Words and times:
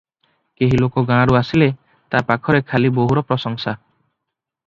କେହି 0.61 0.77
ଲୋକ 0.83 1.03
ଗାଁରୁ 1.09 1.37
ଆସିଲେ 1.39 1.67
ତା 2.15 2.21
ପାଖରେ 2.31 2.63
ଖାଲି 2.73 2.91
ବୋହୁର 2.95 3.25
ପ୍ରଶଂସା। 3.33 3.77